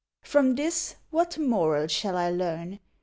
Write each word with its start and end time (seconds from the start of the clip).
From 0.23 0.55
this 0.55 0.95
what 1.11 1.37
moral 1.37 1.85
shall 1.85 2.17
I 2.17 2.31
learn? 2.31 2.79